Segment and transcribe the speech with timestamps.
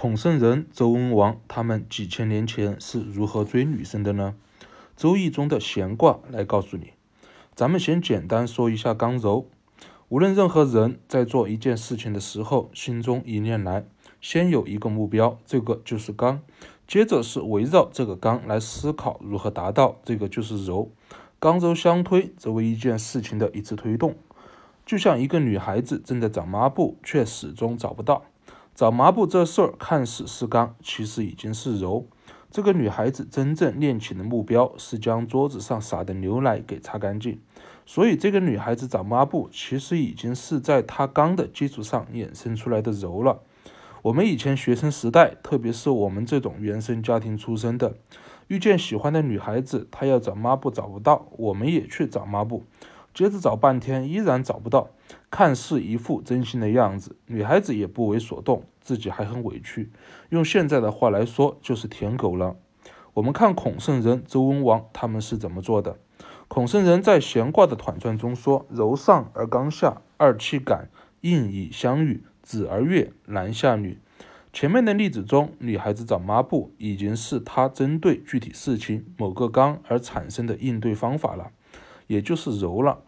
[0.00, 4.34] 孔圣人、周文王他们几千年前是如何追女生的呢？
[4.96, 6.94] 《周易》中的闲卦来告诉你。
[7.54, 9.46] 咱们先简单说一下刚柔。
[10.08, 13.84] 无论任何人在做一件事情的时候，心中一念来，
[14.22, 16.40] 先有一个目标，这个就是刚，
[16.88, 20.90] 接着是围绕这个刚来思考如何达到，这个就是柔。
[21.38, 24.16] 刚柔相推，则为一件事情的一次推动。
[24.86, 28.24] 就像一个女孩子正在找抹布，却始终找不到。
[28.80, 32.06] 找抹布这事儿看似是刚，其实已经是柔。
[32.50, 37.38] 这个女孩子真正练起的目标是将桌子上洒的牛奶给擦干净，
[37.84, 43.40] 所以这个女孩子找抹布其实已经是在她刚的基础上衍生出来的柔了。
[44.00, 47.96] 我们以前学生时代，特别是我们这种原生家庭出身的，
[48.48, 52.64] 遇见喜欢的女孩子，她要找抹布找不到，我们也去找抹布。
[53.20, 54.88] 接着找半天依然找不到，
[55.30, 59.92] 看似一副真心的样子，女孩子也不为所动，自己还很委屈。
[60.30, 62.56] 用现在的话来说，就是舔狗了。
[63.12, 65.98] 我们看孔圣人、周文王他们是怎么做的。
[66.48, 70.88] 孔圣人在闲卦的团传中说：“柔上而刚下，二气感，
[71.20, 73.98] 应以相遇，子而悦，男下女。”
[74.50, 81.50] 前面的例子中，女孩子找抹布已经是她针对具体事情某个刚而产生的应对方法了。
[82.06, 83.02] 也就是柔了，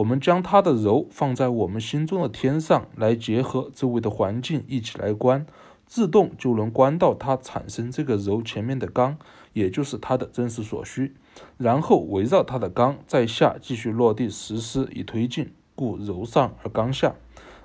[0.00, 5.44] 我们将它的柔放在我们心中的天上来，结合周围的环境一起来观，
[5.84, 9.18] 自动就能观到它产生这个柔前面的刚，
[9.52, 11.14] 也就是它的真实所需，
[11.58, 17.14] 然后围绕它的刚在下继续落地实施以推进，故柔上而刚下。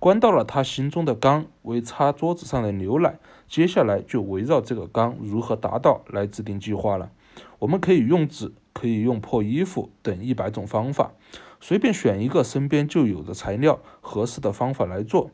[0.00, 7.12] 观到了他心中的刚为擦桌子上的牛奶，接下来就围绕这个刚如何达到来制定计划了。
[7.60, 8.52] 我们可以用纸。
[8.76, 11.12] 可以用破衣服等一百种方法，
[11.60, 15.30] 随便选一个身边就有的材料，合适的方法来做。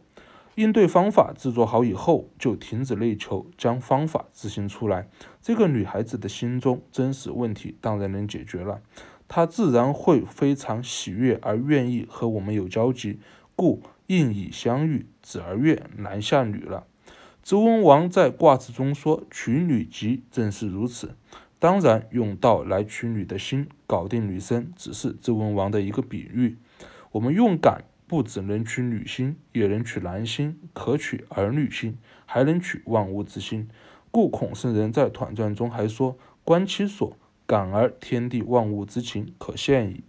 [0.55, 5.09] 应对方法制作好以后，就停止内求，将方法执行出来。
[5.41, 8.83] 这个女孩子的心中真实问题当然能解决了，
[9.27, 13.19] 她自然会非常喜悦而愿意和我们有交集。
[13.57, 16.87] 故应以相遇，子而悦，男下女了。
[17.43, 21.17] 周文王在卦辞中说：“娶女吉，正是如此。”
[21.63, 26.57] 当然，用道来取女的心，搞定女生，只是周文王的一个比喻。
[27.13, 31.97] 我们用感不只能取女心，也能取男心，可取儿女心，
[32.27, 33.69] 还能取万物之心。
[34.11, 40.03] 故孔圣人在团传中还说：“观其所，感而天地万物之情可现矣。”